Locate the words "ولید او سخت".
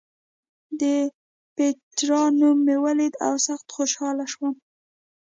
2.85-3.67